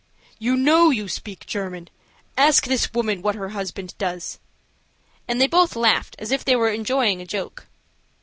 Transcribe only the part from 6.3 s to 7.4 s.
if they were enjoying a